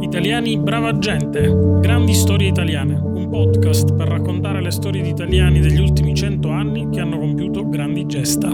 Italiani 0.00 0.56
Brava 0.56 0.96
Gente, 0.96 1.54
grandi 1.80 2.14
storie 2.14 2.48
italiane, 2.48 2.94
un 2.94 3.28
podcast 3.28 3.94
per 3.94 4.08
raccontare 4.08 4.62
le 4.62 4.70
storie 4.70 5.02
di 5.02 5.10
italiani 5.10 5.60
degli 5.60 5.80
ultimi 5.80 6.14
cento 6.14 6.48
anni 6.48 6.88
che 6.88 7.00
hanno 7.00 7.18
compiuto 7.18 7.68
grandi 7.68 8.06
gesta. 8.06 8.48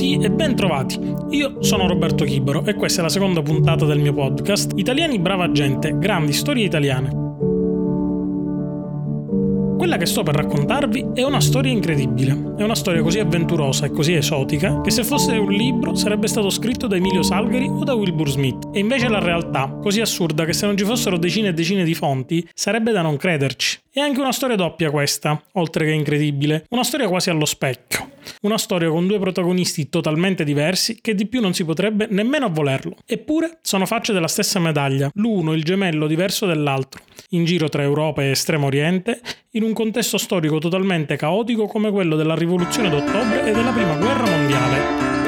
Benvenuti 0.00 0.24
e 0.24 0.30
bentrovati. 0.30 1.14
Io 1.36 1.62
sono 1.62 1.86
Roberto 1.86 2.24
Chibero 2.24 2.64
e 2.64 2.74
questa 2.74 3.00
è 3.00 3.02
la 3.02 3.10
seconda 3.10 3.42
puntata 3.42 3.84
del 3.84 3.98
mio 3.98 4.14
podcast 4.14 4.72
Italiani 4.76 5.18
Brava 5.18 5.52
Gente, 5.52 5.98
grandi 5.98 6.32
storie 6.32 6.64
italiane. 6.64 7.19
Che 10.00 10.06
sto 10.06 10.22
per 10.22 10.34
raccontarvi 10.34 11.08
è 11.12 11.22
una 11.24 11.42
storia 11.42 11.70
incredibile. 11.70 12.54
È 12.56 12.62
una 12.62 12.74
storia 12.74 13.02
così 13.02 13.18
avventurosa 13.18 13.84
e 13.84 13.90
così 13.90 14.14
esotica 14.14 14.80
che 14.80 14.90
se 14.90 15.04
fosse 15.04 15.32
un 15.36 15.52
libro 15.52 15.94
sarebbe 15.94 16.26
stato 16.26 16.48
scritto 16.48 16.86
da 16.86 16.96
Emilio 16.96 17.22
Salgari 17.22 17.66
o 17.68 17.84
da 17.84 17.92
Wilbur 17.92 18.30
Smith. 18.30 18.70
E 18.72 18.78
invece 18.78 19.08
la 19.08 19.18
realtà, 19.18 19.68
così 19.82 20.00
assurda 20.00 20.46
che 20.46 20.54
se 20.54 20.64
non 20.64 20.74
ci 20.78 20.86
fossero 20.86 21.18
decine 21.18 21.48
e 21.48 21.52
decine 21.52 21.84
di 21.84 21.92
fonti, 21.92 22.48
sarebbe 22.54 22.92
da 22.92 23.02
non 23.02 23.18
crederci. 23.18 23.78
È 23.92 24.00
anche 24.00 24.20
una 24.20 24.32
storia 24.32 24.56
doppia 24.56 24.90
questa, 24.90 25.42
oltre 25.52 25.84
che 25.84 25.90
incredibile, 25.90 26.64
una 26.70 26.84
storia 26.84 27.06
quasi 27.06 27.28
allo 27.28 27.44
specchio. 27.44 28.08
Una 28.42 28.58
storia 28.58 28.88
con 28.88 29.06
due 29.06 29.18
protagonisti 29.18 29.88
totalmente 29.88 30.44
diversi 30.44 30.98
che 31.00 31.14
di 31.14 31.26
più 31.26 31.40
non 31.40 31.54
si 31.54 31.64
potrebbe 31.64 32.06
nemmeno 32.08 32.50
volerlo. 32.50 32.96
Eppure 33.04 33.58
sono 33.62 33.86
facce 33.86 34.12
della 34.12 34.28
stessa 34.28 34.58
medaglia, 34.60 35.10
l'uno 35.14 35.52
il 35.52 35.64
gemello 35.64 36.06
diverso 36.06 36.46
dell'altro, 36.46 37.02
in 37.30 37.44
giro 37.44 37.68
tra 37.68 37.82
Europa 37.82 38.22
e 38.22 38.30
Estremo 38.30 38.66
Oriente, 38.66 39.20
in 39.52 39.64
un 39.64 39.72
contesto 39.72 39.89
storico 40.16 40.58
totalmente 40.58 41.16
caotico 41.16 41.66
come 41.66 41.90
quello 41.90 42.14
della 42.14 42.34
rivoluzione 42.34 42.88
d'ottobre 42.88 43.46
e 43.46 43.52
della 43.52 43.72
prima 43.72 43.96
guerra 43.96 44.30
mondiale. 44.30 45.19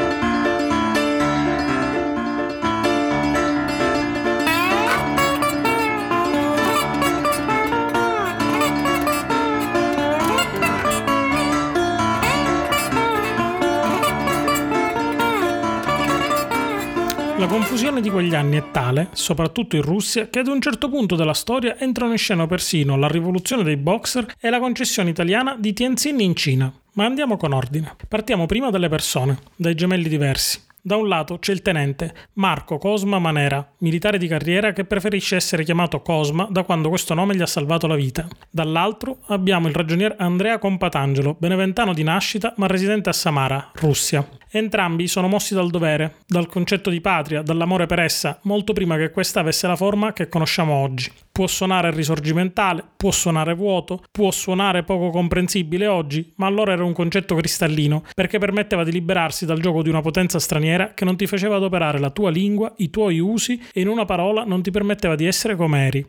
Confusione 17.62 18.00
di 18.00 18.10
quegli 18.10 18.34
anni 18.34 18.56
è 18.56 18.70
tale, 18.72 19.10
soprattutto 19.12 19.76
in 19.76 19.82
Russia, 19.82 20.28
che 20.28 20.40
ad 20.40 20.48
un 20.48 20.60
certo 20.60 20.88
punto 20.88 21.14
della 21.14 21.32
storia 21.32 21.78
entrano 21.78 22.10
in 22.10 22.18
scena 22.18 22.48
persino 22.48 22.96
la 22.96 23.06
rivoluzione 23.06 23.62
dei 23.62 23.76
boxer 23.76 24.34
e 24.40 24.50
la 24.50 24.58
concessione 24.58 25.10
italiana 25.10 25.54
di 25.56 25.72
Tianjin 25.72 26.18
in 26.18 26.34
Cina. 26.34 26.72
Ma 26.94 27.04
andiamo 27.04 27.36
con 27.36 27.52
ordine. 27.52 27.94
Partiamo 28.08 28.46
prima 28.46 28.70
dalle 28.70 28.88
persone, 28.88 29.38
dai 29.54 29.76
gemelli 29.76 30.08
diversi. 30.08 30.60
Da 30.84 30.96
un 30.96 31.06
lato 31.06 31.38
c'è 31.38 31.52
il 31.52 31.62
tenente 31.62 32.12
Marco 32.32 32.76
Cosma 32.76 33.20
Manera, 33.20 33.64
militare 33.78 34.18
di 34.18 34.26
carriera 34.26 34.72
che 34.72 34.84
preferisce 34.84 35.36
essere 35.36 35.62
chiamato 35.62 36.02
Cosma 36.02 36.48
da 36.50 36.64
quando 36.64 36.88
questo 36.88 37.14
nome 37.14 37.36
gli 37.36 37.40
ha 37.40 37.46
salvato 37.46 37.86
la 37.86 37.94
vita. 37.94 38.26
Dall'altro 38.50 39.18
abbiamo 39.26 39.68
il 39.68 39.74
ragionier 39.74 40.16
Andrea 40.18 40.58
Compatangelo, 40.58 41.36
beneventano 41.38 41.94
di 41.94 42.02
nascita 42.02 42.52
ma 42.56 42.66
residente 42.66 43.10
a 43.10 43.12
Samara, 43.12 43.70
Russia. 43.74 44.28
Entrambi 44.50 45.06
sono 45.06 45.28
mossi 45.28 45.54
dal 45.54 45.70
dovere, 45.70 46.16
dal 46.26 46.48
concetto 46.48 46.90
di 46.90 47.00
patria, 47.00 47.42
dall'amore 47.42 47.86
per 47.86 48.00
essa, 48.00 48.40
molto 48.42 48.72
prima 48.72 48.96
che 48.96 49.12
questa 49.12 49.38
avesse 49.38 49.68
la 49.68 49.76
forma 49.76 50.12
che 50.12 50.28
conosciamo 50.28 50.74
oggi. 50.74 51.12
Può 51.32 51.46
suonare 51.46 51.90
risorgimentale, 51.90 52.84
può 52.94 53.10
suonare 53.10 53.54
vuoto, 53.54 54.04
può 54.12 54.30
suonare 54.30 54.82
poco 54.82 55.08
comprensibile 55.08 55.86
oggi, 55.86 56.30
ma 56.36 56.46
allora 56.46 56.72
era 56.72 56.84
un 56.84 56.92
concetto 56.92 57.34
cristallino, 57.34 58.04
perché 58.14 58.36
permetteva 58.36 58.84
di 58.84 58.92
liberarsi 58.92 59.46
dal 59.46 59.58
gioco 59.58 59.82
di 59.82 59.88
una 59.88 60.02
potenza 60.02 60.38
straniera 60.38 60.92
che 60.92 61.06
non 61.06 61.16
ti 61.16 61.26
faceva 61.26 61.56
adoperare 61.56 61.98
la 61.98 62.10
tua 62.10 62.28
lingua, 62.28 62.70
i 62.76 62.90
tuoi 62.90 63.18
usi 63.18 63.58
e 63.72 63.80
in 63.80 63.88
una 63.88 64.04
parola 64.04 64.44
non 64.44 64.60
ti 64.60 64.70
permetteva 64.70 65.14
di 65.14 65.24
essere 65.24 65.56
come 65.56 65.86
eri. 65.86 66.06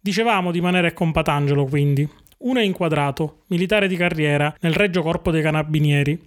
Dicevamo 0.00 0.50
di 0.50 0.62
Manera 0.62 0.86
e 0.86 0.94
Compatangelo, 0.94 1.66
quindi. 1.66 2.08
Uno 2.44 2.58
è 2.58 2.62
inquadrato, 2.64 3.42
militare 3.48 3.86
di 3.86 3.96
carriera, 3.96 4.52
nel 4.60 4.72
Regio 4.72 5.02
Corpo 5.02 5.30
dei 5.30 5.42
Carabinieri 5.42 6.20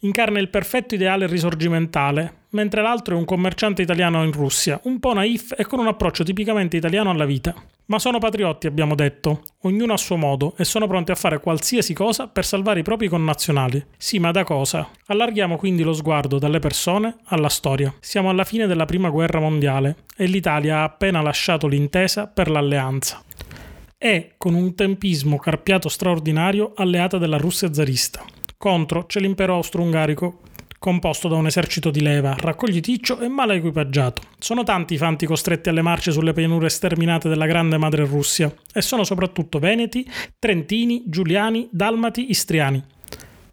incarna 0.00 0.38
il 0.38 0.48
perfetto 0.48 0.94
ideale 0.94 1.26
risorgimentale, 1.26 2.32
mentre 2.50 2.82
l'altro 2.82 3.14
è 3.14 3.18
un 3.18 3.24
commerciante 3.24 3.82
italiano 3.82 4.24
in 4.24 4.32
Russia, 4.32 4.80
un 4.84 4.98
po' 4.98 5.12
naif 5.12 5.54
e 5.56 5.64
con 5.66 5.78
un 5.78 5.86
approccio 5.86 6.24
tipicamente 6.24 6.76
italiano 6.76 7.10
alla 7.10 7.24
vita. 7.24 7.54
Ma 7.86 7.98
sono 7.98 8.18
patriotti, 8.18 8.66
abbiamo 8.66 8.94
detto, 8.94 9.42
ognuno 9.62 9.92
a 9.92 9.96
suo 9.96 10.16
modo, 10.16 10.54
e 10.56 10.64
sono 10.64 10.86
pronti 10.86 11.10
a 11.10 11.16
fare 11.16 11.40
qualsiasi 11.40 11.92
cosa 11.92 12.28
per 12.28 12.44
salvare 12.44 12.80
i 12.80 12.84
propri 12.84 13.08
connazionali. 13.08 13.84
Sì, 13.96 14.18
ma 14.18 14.30
da 14.30 14.44
cosa? 14.44 14.88
Allarghiamo 15.06 15.56
quindi 15.56 15.82
lo 15.82 15.92
sguardo 15.92 16.38
dalle 16.38 16.60
persone 16.60 17.16
alla 17.24 17.48
storia. 17.48 17.92
Siamo 18.00 18.30
alla 18.30 18.44
fine 18.44 18.66
della 18.66 18.86
Prima 18.86 19.10
Guerra 19.10 19.40
Mondiale 19.40 19.96
e 20.16 20.26
l'Italia 20.26 20.78
ha 20.78 20.84
appena 20.84 21.20
lasciato 21.20 21.66
l'intesa 21.66 22.28
per 22.28 22.48
l'alleanza. 22.48 23.22
È, 24.02 24.30
con 24.38 24.54
un 24.54 24.74
tempismo 24.74 25.36
carpiato 25.36 25.90
straordinario, 25.90 26.72
alleata 26.74 27.18
della 27.18 27.36
Russia 27.36 27.70
zarista. 27.70 28.24
Contro 28.56 29.04
c'è 29.04 29.20
l'impero 29.20 29.52
austro-ungarico 29.52 30.40
composto 30.78 31.28
da 31.28 31.36
un 31.36 31.44
esercito 31.44 31.90
di 31.90 32.00
leva, 32.00 32.34
raccogliticcio 32.34 33.20
e 33.20 33.28
male 33.28 33.56
equipaggiato. 33.56 34.22
Sono 34.38 34.62
tanti 34.62 34.94
i 34.94 34.96
fanti 34.96 35.26
costretti 35.26 35.68
alle 35.68 35.82
marce 35.82 36.12
sulle 36.12 36.32
pianure 36.32 36.70
sterminate 36.70 37.28
della 37.28 37.44
grande 37.44 37.76
madre 37.76 38.06
Russia, 38.06 38.50
e 38.72 38.80
sono 38.80 39.04
soprattutto 39.04 39.58
veneti, 39.58 40.10
trentini, 40.38 41.02
giuliani, 41.04 41.68
dalmati, 41.70 42.30
istriani 42.30 42.82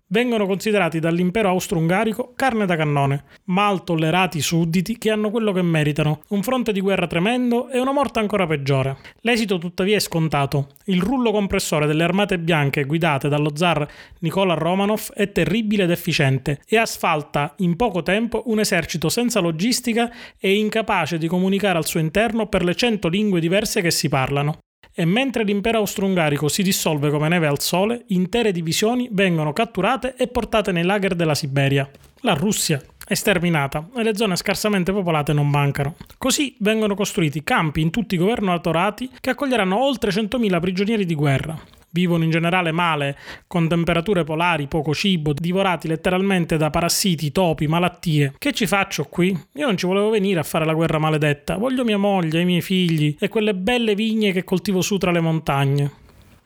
vengono 0.07 0.45
considerati 0.45 1.00
dall'impero 1.00 1.50
austro-ungarico 1.50 2.34
carne 2.35 2.66
da 2.66 2.75
cannone, 2.75 3.23
mal 3.45 3.84
tollerati 3.84 4.41
sudditi 4.41 4.97
che 4.97 5.12
hanno 5.12 5.29
quello 5.29 5.51
che 5.51 5.62
meritano, 5.62 6.22
un 6.29 6.44
fronte 6.44 6.72
di 6.72 6.81
guerra 6.81 7.07
tremendo 7.07 7.69
e 7.69 7.79
una 7.79 7.91
morte 7.91 8.19
ancora 8.19 8.47
peggiore. 8.47 8.97
L'esito 9.22 9.57
tuttavia 9.57 9.96
è 9.96 10.00
scontato. 10.00 10.69
Il 10.85 11.01
rullo 11.01 11.31
compressore 11.31 11.88
delle 11.88 12.03
armate 12.03 12.40
bianche 12.40 12.85
guidate 12.85 13.29
dallo 13.29 13.56
zar 13.56 13.85
Nicola 14.19 14.53
Romanov 14.53 15.12
è 15.13 15.31
terribile 15.31 15.84
ed 15.84 15.91
efficiente 15.91 16.62
e 16.67 16.78
asfalta 16.78 17.53
in 17.57 17.75
poco 17.75 18.03
tempo 18.03 18.44
un 18.46 18.59
esercito 18.59 19.09
senza 19.09 19.40
logistica 19.40 20.12
e 20.40 20.56
incapace 20.56 21.17
di 21.17 21.28
comunicare 21.28 21.78
al 21.78 21.85
suo 21.85 22.00
interno 22.00 22.47
per 22.47 22.63
le 22.63 22.75
cento 22.75 23.07
lingue 23.07 23.40
diverse 23.40 23.81
che 23.81 23.91
si 23.91 24.07
parlano 24.07 24.59
e 25.00 25.06
mentre 25.06 25.44
l'impero 25.44 25.78
austro-ungarico 25.78 26.47
si 26.47 26.63
dissolve 26.63 27.12
come 27.12 27.28
neve 27.28 27.46
al 27.46 27.59
sole, 27.59 28.06
intere 28.08 28.52
divisioni 28.52 29.08
vengono 29.12 29.53
catturate 29.53 30.16
e 30.18 30.28
portate 30.28 30.72
nei 30.72 30.84
lager 30.84 31.13
della 31.13 31.35
Siberia. 31.35 31.88
La 32.22 32.34
Russia 32.34 32.81
è 33.06 33.13
sterminata 33.13 33.90
e 33.96 34.02
le 34.02 34.16
zone 34.16 34.35
scarsamente 34.35 34.91
popolate 34.91 35.34
non 35.34 35.52
mancano. 35.52 35.97
Così 36.18 36.56
vengono 36.62 36.96
costruiti 36.96 37.44
campi 37.44 37.81
in 37.81 37.91
tutti 37.91 38.16
i 38.16 38.18
governatorati 38.18 39.12
che 39.19 39.30
accoglieranno 39.30 39.80
oltre 39.80 40.09
100.000 40.09 40.59
prigionieri 40.59 41.06
di 41.06 41.14
guerra 41.14 41.77
vivono 41.97 42.24
in 42.24 42.30
generale 42.30 42.72
male, 42.72 43.18
con 43.47 43.68
temperature 43.68 44.24
polari, 44.24 44.68
poco 44.68 44.94
cibo, 44.94 45.34
divorati 45.34 45.88
letteralmente 45.88 46.56
da 46.58 46.69
parassiti, 46.69 47.31
topi, 47.31 47.66
malattie. 47.66 48.35
Che 48.38 48.53
ci 48.53 48.68
faccio 48.68 49.06
qui? 49.06 49.35
Io 49.53 49.66
non 49.66 49.78
ci 49.78 49.88
volevo 49.88 50.12
venire 50.12 50.40
a 50.40 50.44
fare 50.44 50.63
la 50.63 50.75
guerra 50.75 51.00
maledetta, 51.00 51.58
voglio 51.58 51.84
mia 51.84 51.97
moglie, 51.97 52.41
i 52.41 52.46
miei 52.46 52.62
figli 52.62 53.16
e 53.19 53.28
quelle 53.30 53.56
belle 53.56 53.96
vigne 53.96 54.31
che 54.31 54.44
coltivo 54.44 54.81
su 54.81 54.97
tra 54.97 55.09
le 55.09 55.22
montagne. 55.22 55.91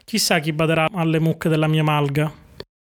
Chissà 0.05 0.39
chi 0.39 0.53
baderà 0.53 0.87
alle 0.93 1.19
mucche 1.19 1.49
della 1.49 1.67
mia 1.67 1.83
malga. 1.83 2.31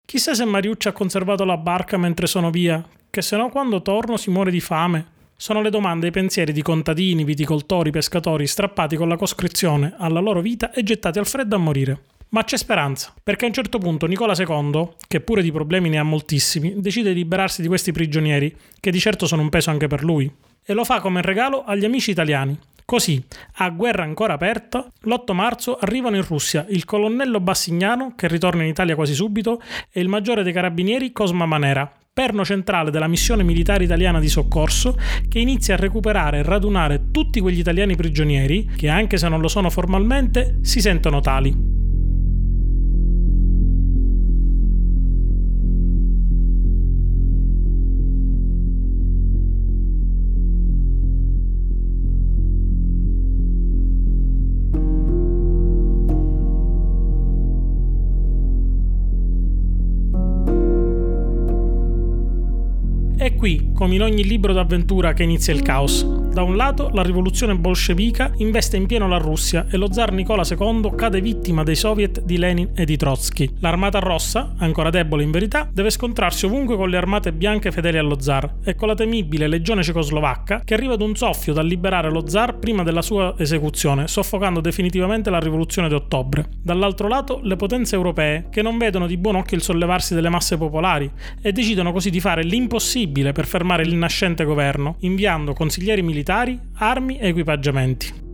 Chissà 0.06 0.34
se 0.34 0.44
Mariucci 0.44 0.88
ha 0.90 0.92
conservato 0.92 1.46
la 1.46 1.58
barca 1.58 1.98
mentre 1.98 2.28
sono 2.28 2.50
via, 2.50 2.84
che 3.10 3.22
se 3.22 3.38
no 3.38 3.50
quando 3.50 3.82
torno 3.82 4.18
si 4.18 4.30
muore 4.30 4.52
di 4.52 4.60
fame. 4.60 5.18
Sono 5.38 5.62
le 5.62 5.70
domande 5.70 6.08
e 6.08 6.10
i 6.10 6.12
pensieri 6.12 6.52
di 6.52 6.62
contadini, 6.62 7.24
viticoltori, 7.24 7.92
pescatori 7.92 8.46
strappati 8.46 8.98
con 8.98 9.08
la 9.08 9.16
coscrizione 9.16 9.94
alla 9.98 10.20
loro 10.20 10.42
vita 10.42 10.72
e 10.74 10.84
gettati 10.84 11.18
al 11.18 11.26
freddo 11.26 11.56
a 11.56 11.60
morire. 11.60 12.02
Ma 12.32 12.44
c'è 12.44 12.58
speranza, 12.58 13.12
perché 13.24 13.46
a 13.46 13.48
un 13.48 13.54
certo 13.56 13.80
punto 13.80 14.06
Nicola 14.06 14.36
II, 14.38 14.90
che 15.08 15.20
pure 15.20 15.42
di 15.42 15.52
problemi 15.52 15.90
ne 15.90 15.98
ha 15.98 16.04
moltissimi, 16.04 16.80
decide 16.80 17.10
di 17.10 17.22
liberarsi 17.22 17.64
di 17.64 17.68
questi 17.68 17.92
prigionieri, 17.92 18.56
che 18.80 18.92
di 18.92 19.00
certo 19.00 19.26
sono 19.26 19.42
un 19.42 19.50
peso 19.50 19.72
anche 19.72 19.88
per 19.88 20.04
lui, 20.04 20.32
e 20.64 20.74
lo 20.74 20.84
fa 20.84 21.00
come 21.00 21.24
regalo 21.24 21.64
agli 21.64 21.86
amici 21.86 22.12
italiani. 22.12 22.56
Così, 22.86 23.24
a 23.54 23.70
guerra 23.70 24.04
ancora 24.04 24.34
aperta, 24.34 24.88
l'8 25.02 25.34
marzo 25.34 25.78
arrivano 25.78 26.18
in 26.18 26.26
Russia 26.26 26.68
il 26.70 26.86
colonnello 26.86 27.40
Bassignano, 27.40 28.14
che 28.16 28.28
ritorna 28.28 28.62
in 28.62 28.70
Italia 28.70 28.94
quasi 28.94 29.16
subito, 29.16 29.60
e 29.92 30.00
il 30.00 30.08
maggiore 30.08 30.44
dei 30.44 30.54
carabinieri 30.54 31.12
Cosma 31.12 31.48
Manera, 31.48 31.92
perno 32.14 32.46
centrale 32.46 32.92
della 32.92 33.08
missione 33.08 33.42
militare 33.42 33.86
italiana 33.86 34.20
di 34.20 34.30
soccorso 34.30 34.96
che 35.28 35.40
inizia 35.40 35.74
a 35.74 35.78
recuperare 35.78 36.40
e 36.40 36.44
radunare 36.44 37.10
tutti 37.10 37.40
quegli 37.40 37.60
italiani 37.60 37.96
prigionieri 37.96 38.70
che, 38.76 38.88
anche 38.88 39.18
se 39.18 39.28
non 39.30 39.42
lo 39.42 39.48
sono 39.48 39.72
formalmente, 39.72 40.60
si 40.62 40.80
sentono 40.80 41.22
tali. 41.22 41.79
Qui, 63.36 63.72
come 63.74 63.96
in 63.96 64.02
ogni 64.02 64.24
libro 64.24 64.54
d'avventura, 64.54 65.14
che 65.14 65.24
inizia 65.24 65.54
il 65.54 65.62
caos. 65.62 66.29
Da 66.32 66.44
un 66.44 66.56
lato, 66.56 66.90
la 66.94 67.02
rivoluzione 67.02 67.56
bolscevica 67.56 68.32
investe 68.38 68.78
in 68.78 68.86
pieno 68.86 69.08
la 69.08 69.18
Russia 69.18 69.66
e 69.68 69.78
lo 69.78 69.92
zar 69.92 70.12
Nicola 70.14 70.44
II 70.48 70.92
cade 70.96 71.22
vittima 71.22 71.64
dei 71.64 71.76
soviet 71.76 72.22
di 72.22 72.38
Lenin 72.38 72.70
e 72.76 72.86
di 72.86 72.98
Trotsky. 72.98 73.56
L'armata 73.60 73.98
rossa, 73.98 74.54
ancora 74.60 74.92
debole 74.92 75.24
in 75.24 75.32
verità, 75.32 75.68
deve 75.74 75.90
scontrarsi 75.90 76.46
ovunque 76.46 76.76
con 76.76 76.88
le 76.88 76.98
armate 76.98 77.34
bianche 77.34 77.72
fedeli 77.72 77.98
allo 77.98 78.22
zar 78.22 78.58
e 78.64 78.76
con 78.76 78.88
la 78.88 78.94
temibile 78.94 79.48
legione 79.48 79.82
cecoslovacca 79.82 80.62
che 80.64 80.76
arriva 80.76 80.94
ad 80.94 81.02
un 81.02 81.16
soffio 81.16 81.52
dal 81.52 81.66
liberare 81.66 82.12
lo 82.12 82.28
zar 82.28 82.60
prima 82.60 82.84
della 82.84 83.02
sua 83.02 83.34
esecuzione, 83.36 84.08
soffocando 84.08 84.62
definitivamente 84.62 85.32
la 85.32 85.40
rivoluzione 85.40 85.88
di 85.88 85.96
ottobre. 85.96 86.48
Dall'altro 86.62 87.08
lato, 87.08 87.40
le 87.42 87.56
potenze 87.56 87.96
europee 87.96 88.46
che 88.52 88.62
non 88.62 88.78
vedono 88.78 89.08
di 89.08 89.18
buon 89.18 89.36
occhio 89.36 89.58
il 89.58 89.64
sollevarsi 89.64 90.14
delle 90.14 90.30
masse 90.30 90.58
popolari 90.58 91.12
e 91.42 91.52
decidono 91.52 91.92
così 91.92 92.12
di 92.12 92.20
fare 92.20 92.44
l'impossibile 92.44 93.32
per 93.32 93.48
fermare 93.48 93.82
il 93.82 93.96
nascente 93.96 94.46
governo, 94.46 94.98
inviando 95.00 95.54
consiglieri 95.54 96.04
militari, 96.04 96.18
armi 96.76 97.18
e 97.18 97.28
equipaggiamenti. 97.30 98.28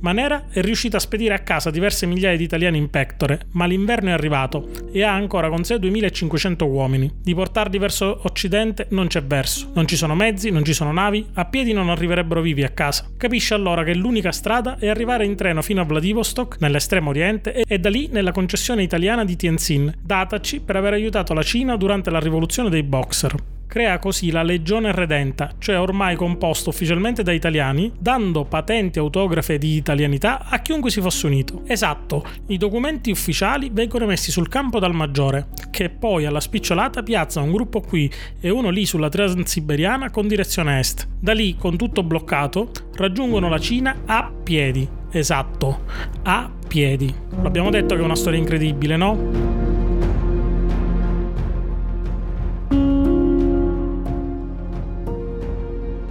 Manera 0.00 0.46
è 0.50 0.60
riuscita 0.60 0.98
a 0.98 1.00
spedire 1.00 1.34
a 1.34 1.40
casa 1.40 1.70
diverse 1.70 2.06
migliaia 2.06 2.36
di 2.36 2.44
italiani 2.44 2.78
in 2.78 2.88
pectore, 2.88 3.46
ma 3.52 3.66
l'inverno 3.66 4.10
è 4.10 4.12
arrivato 4.12 4.68
e 4.92 5.02
ha 5.02 5.12
ancora 5.12 5.48
con 5.48 5.64
sé 5.64 5.80
2500 5.80 6.66
uomini. 6.66 7.10
Di 7.20 7.34
portarli 7.34 7.78
verso 7.78 8.20
occidente 8.22 8.86
non 8.90 9.08
c'è 9.08 9.24
verso, 9.24 9.72
non 9.74 9.88
ci 9.88 9.96
sono 9.96 10.14
mezzi, 10.14 10.50
non 10.50 10.64
ci 10.64 10.72
sono 10.72 10.92
navi, 10.92 11.26
a 11.34 11.46
piedi 11.46 11.72
non 11.72 11.88
arriverebbero 11.90 12.40
vivi 12.40 12.62
a 12.62 12.68
casa. 12.68 13.08
Capisce 13.16 13.54
allora 13.54 13.82
che 13.82 13.94
l'unica 13.94 14.30
strada 14.30 14.78
è 14.78 14.86
arrivare 14.86 15.24
in 15.24 15.34
treno 15.34 15.62
fino 15.62 15.80
a 15.80 15.84
Vladivostok, 15.84 16.58
nell'estremo 16.60 17.10
oriente, 17.10 17.64
e 17.66 17.78
da 17.80 17.90
lì 17.90 18.08
nella 18.12 18.30
concessione 18.30 18.84
italiana 18.84 19.24
di 19.24 19.34
Tianjin, 19.34 19.94
dataci 20.00 20.60
per 20.60 20.76
aver 20.76 20.92
aiutato 20.92 21.34
la 21.34 21.42
Cina 21.42 21.76
durante 21.76 22.10
la 22.10 22.20
rivoluzione 22.20 22.70
dei 22.70 22.84
Boxer 22.84 23.56
crea 23.68 23.98
così 23.98 24.30
la 24.30 24.42
Legione 24.42 24.90
Redenta, 24.92 25.52
cioè 25.58 25.78
ormai 25.78 26.16
composto 26.16 26.70
ufficialmente 26.70 27.22
da 27.22 27.32
italiani, 27.32 27.92
dando 27.96 28.44
patenti 28.44 28.98
autografe 28.98 29.58
di 29.58 29.76
italianità 29.76 30.46
a 30.48 30.58
chiunque 30.60 30.90
si 30.90 31.00
fosse 31.00 31.26
unito. 31.26 31.62
Esatto, 31.66 32.24
i 32.46 32.56
documenti 32.56 33.10
ufficiali 33.10 33.70
vengono 33.72 34.06
messi 34.06 34.30
sul 34.30 34.48
campo 34.48 34.80
dal 34.80 34.94
maggiore, 34.94 35.48
che 35.70 35.90
poi 35.90 36.24
alla 36.24 36.40
spicciolata 36.40 37.02
piazza 37.02 37.42
un 37.42 37.52
gruppo 37.52 37.80
qui 37.80 38.10
e 38.40 38.48
uno 38.48 38.70
lì 38.70 38.86
sulla 38.86 39.10
transiberiana 39.10 40.10
con 40.10 40.26
direzione 40.26 40.78
est. 40.78 41.06
Da 41.20 41.34
lì, 41.34 41.54
con 41.56 41.76
tutto 41.76 42.02
bloccato, 42.02 42.70
raggiungono 42.94 43.48
la 43.48 43.58
Cina 43.58 44.02
a 44.06 44.32
piedi. 44.42 44.88
Esatto, 45.10 45.84
a 46.22 46.50
piedi. 46.66 47.12
L'abbiamo 47.42 47.70
detto 47.70 47.94
che 47.94 48.00
è 48.00 48.04
una 48.04 48.16
storia 48.16 48.38
incredibile, 48.38 48.96
no? 48.96 49.67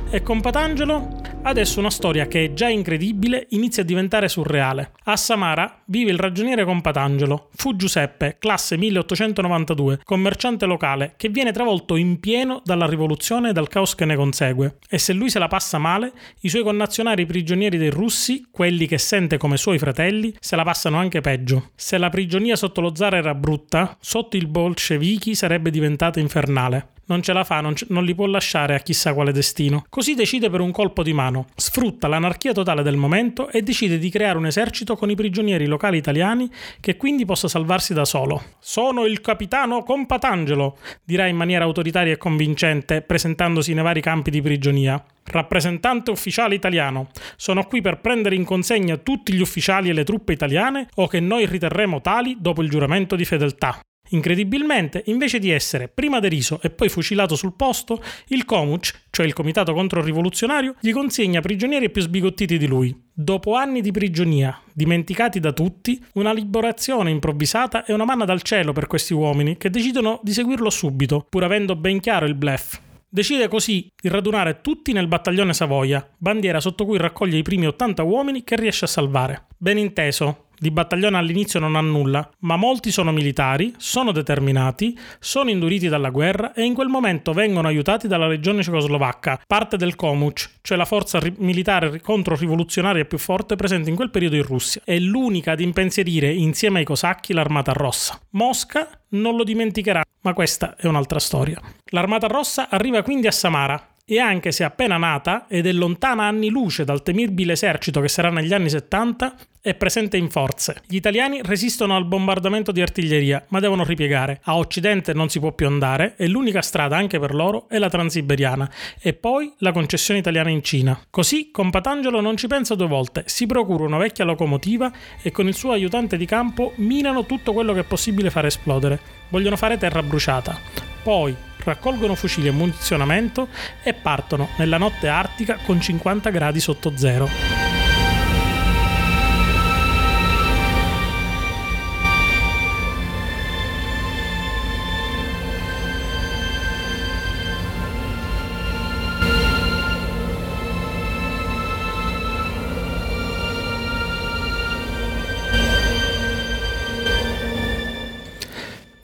E 0.10 0.22
con 0.22 0.40
Patangelo 0.40 1.28
Adesso 1.48 1.80
una 1.80 1.90
storia 1.90 2.28
che 2.28 2.44
è 2.44 2.54
già 2.54 2.68
incredibile 2.68 3.48
inizia 3.52 3.82
a 3.82 3.86
diventare 3.86 4.28
surreale. 4.28 4.92
A 5.06 5.16
Samara 5.16 5.82
vive 5.86 6.12
il 6.12 6.20
ragioniere 6.20 6.66
Compatangelo. 6.66 7.50
Fu 7.56 7.78
Giuseppe, 7.78 8.36
classe 8.38 8.76
1892, 8.76 10.02
commerciante 10.04 10.66
locale, 10.66 11.14
che 11.16 11.30
viene 11.30 11.54
travolto 11.54 11.96
in 11.96 12.20
pieno 12.20 12.62
dalla 12.66 12.86
rivoluzione 12.86 13.50
e 13.50 13.54
dal 13.54 13.70
caos 13.70 13.96
che 13.96 14.04
ne 14.04 14.18
consegue. 14.18 14.80
E 14.90 14.98
se 14.98 15.14
lui 15.14 15.30
se 15.30 15.40
la 15.40 15.48
passa 15.48 15.78
male, 15.78 16.12
i 16.42 16.50
suoi 16.50 16.64
connazionali 16.64 17.26
prigionieri 17.26 17.78
dei 17.78 17.92
russi, 17.92 18.48
quelli 18.52 18.88
che 18.88 18.98
sente 18.98 19.38
come 19.38 19.56
suoi 19.56 19.80
fratelli, 19.80 20.36
se 20.42 20.58
la 20.58 20.64
passano 20.64 20.98
anche 20.98 21.22
peggio. 21.22 21.70
Se 21.76 21.98
la 21.98 22.10
prigionia 22.10 22.58
sotto 22.58 22.82
lo 22.82 22.94
zar 22.94 23.16
era 23.16 23.34
brutta, 23.34 23.96
sotto 24.02 24.36
il 24.36 24.48
bolscevichi 24.48 25.34
sarebbe 25.34 25.70
diventata 25.70 26.20
infernale 26.20 26.96
non 27.08 27.22
ce 27.22 27.34
la 27.34 27.44
fa, 27.44 27.62
non, 27.62 27.76
ce, 27.76 27.86
non, 27.90 28.04
li 28.04 28.16
può 28.16 28.26
lasciare 28.26 28.76
a 28.76 28.80
chissà 28.80 29.14
quale 29.14 29.32
destino. 29.32 29.86
Così 29.90 30.14
decide 30.14 30.50
per 30.50 30.62
un 30.62 30.72
colpo 30.72 31.04
di 31.04 31.14
mano, 31.14 31.48
sfrutta 31.56 32.08
l'anarchia 32.08 32.54
totale 32.54 32.84
del 32.84 32.96
momento 32.96 33.50
e 33.50 33.62
decide 33.62 33.98
di 33.98 34.10
creare 34.10 34.38
un 34.38 34.46
esercito 34.46 34.96
con 34.96 35.10
i 35.10 35.16
prigionieri 35.16 35.66
locali 35.66 35.98
italiani 35.98 36.50
che 36.80 36.98
quindi 36.98 37.26
possa 37.26 37.48
salvarsi 37.48 37.94
da 37.94 38.06
solo. 38.06 38.42
Sono 38.60 39.06
il 39.06 39.22
capitano 39.22 39.84
Compatangelo, 39.84 40.78
dirà 41.04 41.28
in 41.28 41.36
maniera 41.36 41.66
autoritaria 41.66 42.14
e 42.14 42.18
convincente, 42.18 43.02
presentandosi 43.02 43.74
nei 43.74 43.84
vari 43.84 44.02
campi 44.02 44.30
di 44.30 44.42
prigionia. 44.42 45.04
Rappresentante 45.30 46.12
ufficiale 46.12 46.56
italiano, 46.56 47.10
sono 47.36 47.66
qui 47.66 47.82
per 47.82 48.00
prendere 48.00 48.36
in 48.36 48.46
consegna 48.46 48.96
tutti 48.98 49.34
gli 49.34 49.42
ufficiali 49.42 49.90
e 49.90 49.94
le 49.94 50.06
truppe 50.06 50.32
italiane 50.32 50.88
o 50.96 51.08
che 51.08 51.20
noi 51.20 51.46
riterremo 51.46 52.00
tali 52.00 52.38
dopo 52.40 52.62
il 52.62 52.70
giuramento 52.70 53.16
di 53.16 53.26
fedeltà. 53.26 53.82
Incredibilmente, 54.10 55.04
invece 55.08 55.40
di 55.40 55.50
essere 55.50 55.88
prima 55.88 56.20
deriso 56.20 56.60
e 56.62 56.70
poi 56.70 56.90
fucilato 56.90 57.36
sul 57.36 57.56
posto, 57.56 58.02
il 58.28 58.46
Komuch, 58.46 58.94
cioè 59.10 59.26
il 59.26 59.34
comitato 59.34 59.74
controrivoluzionario, 59.74 60.76
gli 60.80 60.92
consegna 60.92 61.42
prigionieri 61.42 61.90
più 61.90 62.02
sbigottiti 62.02 62.58
di 62.58 62.68
lui. 62.68 62.96
Dopo 63.14 63.56
anni 63.56 63.82
di 63.82 63.92
prigionia, 63.92 64.62
dimenticati 64.74 65.40
da 65.40 65.52
tutti, 65.52 66.04
una 66.14 66.32
liberazione 66.32 67.10
improvvisata 67.10 67.84
è 67.84 67.92
una 67.92 68.06
manna 68.06 68.26
dal 68.26 68.44
cielo 68.44 68.74
per 68.74 68.88
questi 68.88 69.14
uomini 69.14 69.58
che 69.58 69.70
decidono 69.70 70.20
di 70.24 70.32
seguirlo 70.32 70.70
subito, 70.70 71.26
pur 71.28 71.44
avendo 71.44 71.76
ben 71.76 72.00
chiaro 72.00 72.26
il 72.26 72.36
bluff. 72.36 72.80
Decide 73.10 73.48
così 73.48 73.90
di 74.00 74.10
radunare 74.10 74.60
tutti 74.62 74.92
nel 74.92 75.08
battaglione 75.08 75.54
Savoia, 75.54 76.08
bandiera 76.18 76.60
sotto 76.60 76.86
cui 76.86 76.98
raccoglie 76.98 77.38
i 77.38 77.42
primi 77.42 77.66
80 77.66 78.04
uomini 78.04 78.44
che 78.44 78.58
riesce 78.58 78.84
a 78.86 78.90
salvare. 78.90 79.46
Ben 79.58 79.78
inteso, 79.78 80.47
di 80.60 80.72
battaglione 80.72 81.18
all'inizio 81.18 81.60
non 81.60 81.76
ha 81.76 81.82
nulla, 81.82 82.30
ma 82.40 82.56
molti 82.56 82.92
sono 82.92 83.12
militari, 83.12 83.74
sono 83.78 84.12
determinati, 84.12 84.98
sono 85.20 85.50
induriti 85.50 85.88
dalla 85.88 86.10
guerra 86.10 86.54
e 86.54 86.64
in 86.64 86.74
quel 86.74 86.88
momento 86.88 87.34
vengono 87.34 87.68
aiutati 87.68 88.08
dalla 88.08 88.28
legione 88.28 88.64
cecoslovacca, 88.64 89.42
parte 89.46 89.78
del 89.78 89.96
Komuch, 89.96 90.50
cioè 90.62 90.78
la 90.78 90.86
forza 90.86 91.20
ri- 91.20 91.36
militare 91.38 92.02
controrivoluzionaria 92.02 93.06
più 93.06 93.18
forte 93.18 93.56
presente 93.56 93.90
in 93.90 93.96
quel 93.96 94.10
periodo 94.10 94.36
in 94.36 94.44
Russia. 94.44 94.82
È 94.84 94.98
l'unica 94.98 95.52
ad 95.52 95.60
impensierire 95.60 96.34
insieme 96.34 96.80
ai 96.80 96.86
cosacchi 96.86 97.34
l'armata 97.34 97.74
rossa. 97.74 98.20
Mosca 98.32 98.90
non 99.10 99.36
lo 99.36 99.44
dimenticherà, 99.44 100.04
ma 100.22 100.34
questa 100.34 100.76
è 100.76 100.88
un'altra 100.88 101.20
storia. 101.20 101.62
L'armata 101.92 102.28
rossa 102.28 102.70
arriva 102.70 103.04
quindi 103.04 103.28
a 103.28 103.32
Samara, 103.32 103.96
e 104.10 104.20
anche 104.20 104.54
se 104.54 104.64
appena 104.64 104.96
nata 104.96 105.48
ed 105.50 105.68
è 105.68 105.72
lontana 105.74 106.24
anni 106.24 106.50
luce 106.50 106.86
dal 106.86 107.04
temibile 107.04 107.52
esercito 107.52 108.00
che 108.00 108.08
sarà 108.08 108.30
negli 108.30 108.54
anni 108.54 108.70
70, 108.70 109.36
è 109.68 109.74
presente 109.74 110.16
in 110.16 110.30
forze. 110.30 110.82
Gli 110.88 110.96
italiani 110.96 111.42
resistono 111.44 111.98
al 111.98 112.06
bombardamento 112.06 112.72
di 112.72 112.82
artiglieria, 112.82 113.44
ma 113.50 113.60
devono 113.60 113.84
ripiegare. 113.84 114.40
A 114.44 114.56
occidente 114.56 115.14
non 115.14 115.28
si 115.28 115.40
può 115.40 115.52
più 115.52 115.68
andare 115.68 116.14
e 116.16 116.30
l'unica 116.30 116.62
strada 116.62 116.96
anche 116.96 117.20
per 117.20 117.34
loro 117.34 117.68
è 117.68 117.78
la 117.78 117.90
transiberiana 117.90 118.72
e 118.98 119.14
poi 119.14 119.52
la 119.58 119.74
concessione 119.74 120.22
italiana 120.22 120.52
in 120.52 120.64
Cina. 120.64 120.98
Così 121.10 121.52
Compatangelo 121.52 122.22
non 122.22 122.38
ci 122.38 122.48
pensa 122.48 122.76
due 122.76 122.88
volte, 122.88 123.24
si 123.26 123.46
procura 123.46 123.84
una 123.84 123.98
vecchia 123.98 124.24
locomotiva 124.24 124.90
e 125.22 125.32
con 125.32 125.50
il 125.50 125.56
suo 125.56 125.74
aiutante 125.74 126.16
di 126.16 126.26
campo 126.26 126.72
minano 126.76 127.26
tutto 127.26 127.52
quello 127.52 127.74
che 127.74 127.82
è 127.82 127.84
possibile 127.84 128.30
fare 128.30 128.48
esplodere. 128.48 128.98
Vogliono 129.28 129.58
fare 129.58 129.78
terra 129.78 130.02
bruciata. 130.02 130.58
Poi, 131.04 131.36
raccolgono 131.66 132.16
fucili 132.16 132.48
e 132.48 132.52
munizionamento 132.52 133.50
e 133.84 133.94
partono 133.94 134.48
nella 134.60 134.78
notte 134.78 135.10
artica 135.10 135.60
con 135.66 135.82
50 135.82 136.30
gradi 136.30 136.62
sotto 136.62 136.94
zero. 136.96 137.67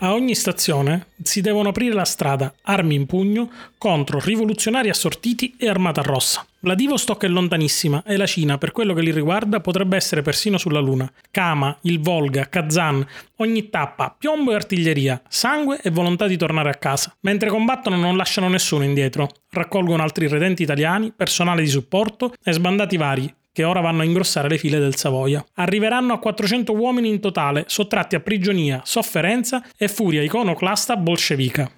A 0.03 0.13
ogni 0.13 0.35
stazione 0.35 1.07
si 1.23 1.39
devono 1.39 1.69
aprire 1.69 1.93
la 1.93 2.03
strada, 2.03 2.53
armi 2.63 2.93
in 2.93 3.05
pugno, 3.05 3.49
contro 3.77 4.19
rivoluzionari 4.19 4.89
assortiti 4.89 5.55
e 5.57 5.69
armata 5.69 6.01
rossa. 6.01 6.45
Vladivostok 6.59 7.23
è 7.23 7.27
lontanissima 7.29 8.03
e 8.05 8.17
la 8.17 8.25
Cina, 8.25 8.57
per 8.57 8.73
quello 8.73 8.93
che 8.93 9.01
li 9.01 9.11
riguarda, 9.11 9.61
potrebbe 9.61 9.95
essere 9.95 10.21
persino 10.21 10.57
sulla 10.57 10.81
Luna. 10.81 11.09
Kama, 11.31 11.77
il 11.83 12.01
Volga, 12.01 12.49
Kazan, 12.49 13.07
ogni 13.37 13.69
tappa, 13.69 14.13
piombo 14.17 14.51
e 14.51 14.55
artiglieria, 14.55 15.21
sangue 15.29 15.79
e 15.81 15.89
volontà 15.89 16.27
di 16.27 16.35
tornare 16.35 16.69
a 16.69 16.75
casa. 16.75 17.15
Mentre 17.21 17.47
combattono 17.47 17.95
non 17.95 18.17
lasciano 18.17 18.49
nessuno 18.49 18.83
indietro. 18.83 19.29
Raccolgono 19.51 20.03
altri 20.03 20.27
redenti 20.27 20.63
italiani, 20.63 21.13
personale 21.15 21.61
di 21.61 21.69
supporto 21.69 22.33
e 22.43 22.51
sbandati 22.51 22.97
vari, 22.97 23.33
che 23.53 23.63
ora 23.63 23.79
vanno 23.79 24.01
a 24.01 24.05
ingrossare 24.05 24.49
le 24.49 24.57
file 24.57 24.79
del 24.79 24.95
Savoia. 24.95 25.45
Arriveranno 25.53 26.13
a 26.13 26.19
400 26.19 26.73
uomini 26.73 27.07
in 27.07 27.19
totale, 27.19 27.65
sottratti 27.67 28.15
a 28.15 28.19
prigionia, 28.19 28.81
sofferenza 28.83 29.63
e 29.77 29.87
furia 29.87 30.23
iconoclasta 30.23 30.97
bolscevica. 30.97 31.71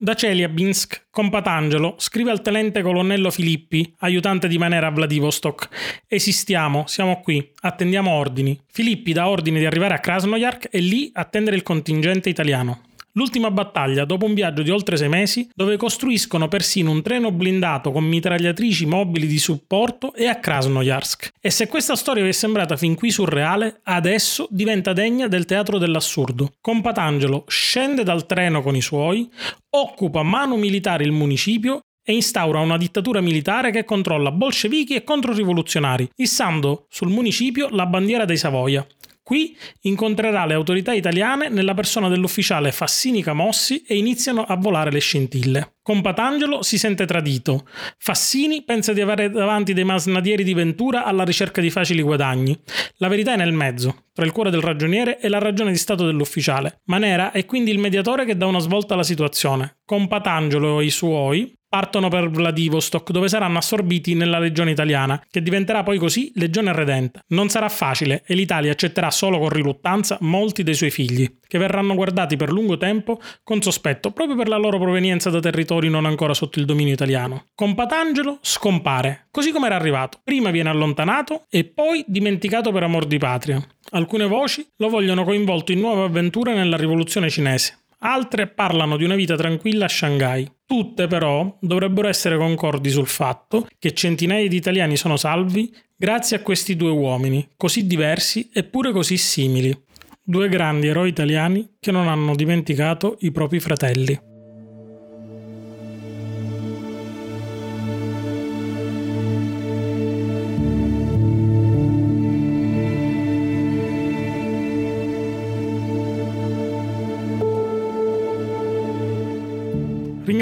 Da 0.00 0.14
Celiabinsk, 0.14 1.06
Compatangelo 1.10 1.96
scrive 1.98 2.30
al 2.30 2.40
tenente 2.40 2.82
colonnello 2.82 3.32
Filippi, 3.32 3.94
aiutante 3.98 4.46
di 4.46 4.56
Manera 4.56 4.86
a 4.86 4.90
Vladivostok: 4.90 5.68
Esistiamo, 6.06 6.84
siamo 6.86 7.20
qui, 7.20 7.50
attendiamo 7.62 8.12
ordini. 8.12 8.60
Filippi 8.70 9.12
dà 9.12 9.28
ordine 9.28 9.58
di 9.58 9.66
arrivare 9.66 9.94
a 9.94 9.98
Krasnoyarsk 9.98 10.68
e 10.70 10.78
lì 10.78 11.10
attendere 11.12 11.56
il 11.56 11.64
contingente 11.64 12.28
italiano. 12.28 12.82
L'ultima 13.18 13.50
battaglia 13.50 14.04
dopo 14.04 14.26
un 14.26 14.34
viaggio 14.34 14.62
di 14.62 14.70
oltre 14.70 14.96
sei 14.96 15.08
mesi 15.08 15.50
dove 15.52 15.76
costruiscono 15.76 16.46
persino 16.46 16.92
un 16.92 17.02
treno 17.02 17.32
blindato 17.32 17.90
con 17.90 18.04
mitragliatrici 18.04 18.86
mobili 18.86 19.26
di 19.26 19.40
supporto 19.40 20.14
e 20.14 20.26
a 20.26 20.36
Krasnoyarsk. 20.36 21.32
E 21.40 21.50
se 21.50 21.66
questa 21.66 21.96
storia 21.96 22.22
vi 22.22 22.28
è 22.28 22.32
sembrata 22.32 22.76
fin 22.76 22.94
qui 22.94 23.10
surreale, 23.10 23.80
adesso 23.82 24.46
diventa 24.52 24.92
degna 24.92 25.26
del 25.26 25.46
teatro 25.46 25.78
dell'assurdo. 25.78 26.52
Compatangelo 26.60 27.42
scende 27.48 28.04
dal 28.04 28.24
treno 28.24 28.62
con 28.62 28.76
i 28.76 28.80
suoi, 28.80 29.28
occupa 29.70 30.22
mano 30.22 30.56
militare 30.56 31.02
il 31.02 31.10
municipio 31.10 31.80
e 32.04 32.12
instaura 32.12 32.60
una 32.60 32.76
dittatura 32.76 33.20
militare 33.20 33.72
che 33.72 33.84
controlla 33.84 34.30
bolscevichi 34.30 34.94
e 34.94 35.02
controrivoluzionari, 35.02 36.08
issando 36.18 36.86
sul 36.88 37.08
municipio 37.08 37.68
la 37.70 37.86
bandiera 37.86 38.24
dei 38.24 38.36
Savoia. 38.36 38.86
Qui 39.28 39.54
incontrerà 39.82 40.46
le 40.46 40.54
autorità 40.54 40.94
italiane 40.94 41.50
nella 41.50 41.74
persona 41.74 42.08
dell'ufficiale 42.08 42.72
Fassini 42.72 43.22
Camossi 43.22 43.82
e 43.86 43.98
iniziano 43.98 44.42
a 44.42 44.56
volare 44.56 44.90
le 44.90 45.00
scintille. 45.00 45.74
Compatangelo 45.82 46.62
si 46.62 46.78
sente 46.78 47.04
tradito. 47.04 47.68
Fassini 47.98 48.62
pensa 48.64 48.94
di 48.94 49.02
avere 49.02 49.28
davanti 49.28 49.74
dei 49.74 49.84
masnadieri 49.84 50.44
di 50.44 50.54
Ventura 50.54 51.04
alla 51.04 51.24
ricerca 51.24 51.60
di 51.60 51.68
facili 51.68 52.00
guadagni. 52.00 52.58
La 52.96 53.08
verità 53.08 53.34
è 53.34 53.36
nel 53.36 53.52
mezzo, 53.52 54.04
tra 54.14 54.24
il 54.24 54.32
cuore 54.32 54.48
del 54.48 54.62
ragioniere 54.62 55.20
e 55.20 55.28
la 55.28 55.38
ragione 55.38 55.72
di 55.72 55.76
stato 55.76 56.06
dell'ufficiale. 56.06 56.80
Manera 56.84 57.30
è 57.30 57.44
quindi 57.44 57.70
il 57.70 57.78
mediatore 57.78 58.24
che 58.24 58.34
dà 58.34 58.46
una 58.46 58.60
svolta 58.60 58.94
alla 58.94 59.02
situazione. 59.02 59.80
Compatangelo 59.84 60.80
e 60.80 60.86
i 60.86 60.90
suoi 60.90 61.54
partono 61.68 62.08
per 62.08 62.30
Vladivostok 62.30 63.10
dove 63.10 63.28
saranno 63.28 63.58
assorbiti 63.58 64.14
nella 64.14 64.38
legione 64.38 64.70
italiana, 64.70 65.22
che 65.30 65.42
diventerà 65.42 65.82
poi 65.82 65.98
così 65.98 66.32
legione 66.34 66.72
redenta. 66.72 67.22
Non 67.28 67.48
sarà 67.48 67.68
facile 67.68 68.22
e 68.26 68.34
l'Italia 68.34 68.72
accetterà 68.72 69.10
solo 69.10 69.38
con 69.38 69.50
riluttanza 69.50 70.16
molti 70.20 70.62
dei 70.62 70.74
suoi 70.74 70.90
figli, 70.90 71.38
che 71.46 71.58
verranno 71.58 71.94
guardati 71.94 72.36
per 72.36 72.50
lungo 72.50 72.76
tempo 72.76 73.20
con 73.42 73.60
sospetto 73.62 74.10
proprio 74.10 74.36
per 74.36 74.48
la 74.48 74.56
loro 74.56 74.78
provenienza 74.78 75.30
da 75.30 75.40
territori 75.40 75.88
non 75.88 76.06
ancora 76.06 76.34
sotto 76.34 76.58
il 76.58 76.64
dominio 76.64 76.94
italiano. 76.94 77.46
Compatangelo 77.54 78.38
scompare, 78.40 79.26
così 79.30 79.50
come 79.52 79.66
era 79.66 79.76
arrivato. 79.76 80.20
Prima 80.24 80.50
viene 80.50 80.70
allontanato 80.70 81.44
e 81.50 81.64
poi 81.64 82.04
dimenticato 82.06 82.72
per 82.72 82.82
amor 82.82 83.06
di 83.06 83.18
patria. 83.18 83.64
Alcune 83.90 84.26
voci 84.26 84.66
lo 84.76 84.88
vogliono 84.88 85.24
coinvolto 85.24 85.72
in 85.72 85.80
nuove 85.80 86.04
avventure 86.04 86.54
nella 86.54 86.76
rivoluzione 86.76 87.30
cinese 87.30 87.82
altre 88.00 88.46
parlano 88.46 88.96
di 88.96 89.04
una 89.04 89.14
vita 89.14 89.34
tranquilla 89.34 89.86
a 89.86 89.88
Shanghai. 89.88 90.48
Tutte 90.68 91.06
però 91.06 91.56
dovrebbero 91.62 92.08
essere 92.08 92.36
concordi 92.36 92.90
sul 92.90 93.06
fatto 93.06 93.66
che 93.78 93.94
centinaia 93.94 94.46
di 94.48 94.56
italiani 94.56 94.98
sono 94.98 95.16
salvi 95.16 95.74
grazie 95.96 96.36
a 96.36 96.42
questi 96.42 96.76
due 96.76 96.90
uomini, 96.90 97.48
così 97.56 97.86
diversi 97.86 98.50
eppure 98.52 98.92
così 98.92 99.16
simili. 99.16 99.74
Due 100.22 100.46
grandi 100.50 100.88
eroi 100.88 101.08
italiani 101.08 101.76
che 101.80 101.90
non 101.90 102.06
hanno 102.06 102.34
dimenticato 102.34 103.16
i 103.20 103.32
propri 103.32 103.60
fratelli. 103.60 104.27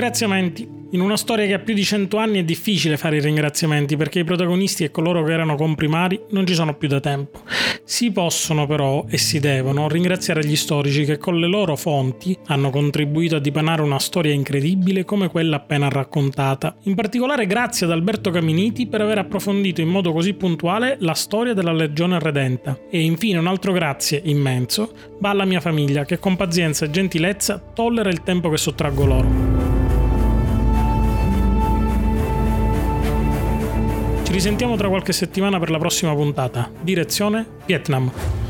Ringraziamenti. 0.07 0.69
In 0.91 1.01
una 1.01 1.17
storia 1.17 1.47
che 1.47 1.55
ha 1.55 1.59
più 1.59 1.75
di 1.75 1.83
100 1.83 2.17
anni 2.17 2.39
è 2.39 2.45
difficile 2.45 2.97
fare 2.97 3.17
i 3.17 3.21
ringraziamenti 3.21 3.97
perché 3.97 4.21
i 4.21 4.25
protagonisti 4.25 4.85
e 4.85 4.93
coloro 4.93 5.25
che 5.25 5.33
erano 5.33 5.57
comprimari 5.57 6.21
non 6.31 6.47
ci 6.47 6.55
sono 6.55 6.77
più 6.77 6.87
da 6.87 7.01
tempo. 7.01 7.41
Si 7.83 8.13
possono 8.13 8.69
però 8.69 9.05
e 9.09 9.19
si 9.19 9.41
devono 9.41 9.89
ringraziare 9.89 10.47
gli 10.47 10.55
storici 10.55 11.05
che 11.05 11.19
con 11.19 11.41
le 11.41 11.49
loro 11.49 11.75
fonti 11.75 12.39
hanno 12.47 12.71
contribuito 12.71 13.35
a 13.35 13.41
dipanare 13.41 13.83
una 13.83 13.99
storia 13.99 14.33
incredibile 14.33 15.05
come 15.05 15.29
quella 15.29 15.57
appena 15.57 15.89
raccontata. 15.89 16.77
In 16.83 16.95
particolare 16.95 17.47
grazie 17.47 17.87
ad 17.87 17.93
Alberto 17.93 18.31
Caminiti 18.31 18.87
per 18.87 19.01
aver 19.01 19.19
approfondito 19.19 19.81
in 19.81 19.89
modo 19.89 20.13
così 20.13 20.35
puntuale 20.35 20.99
la 21.01 21.15
storia 21.15 21.53
della 21.53 21.73
Legione 21.73 22.21
Redenta. 22.21 22.79
E 22.89 23.01
infine 23.01 23.39
un 23.39 23.49
altro 23.49 23.73
grazie 23.73 24.23
immenso 24.25 24.93
va 25.19 25.31
alla 25.31 25.45
mia 25.45 25.61
famiglia 25.61 26.05
che 26.05 26.21
con 26.21 26.37
pazienza 26.37 26.85
e 26.85 26.91
gentilezza 26.91 27.59
tollera 27.59 28.09
il 28.09 28.23
tempo 28.23 28.49
che 28.51 28.57
sottraggo 28.57 29.05
loro. 29.05 29.56
Risentiamo 34.37 34.77
tra 34.77 34.89
qualche 34.89 35.15
settimana 35.15 35.59
per 35.59 35.71
la 35.71 35.79
prossima 35.79 36.15
puntata. 36.15 36.71
Direzione 36.83 37.47
Vietnam. 37.65 38.46